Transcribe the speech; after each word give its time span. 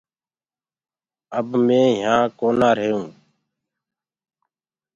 اب 1.37 1.47
مي 1.65 1.81
يهآنٚ 2.01 2.33
ڪونآ 2.39 2.69
ريهئونٚ 2.77 3.09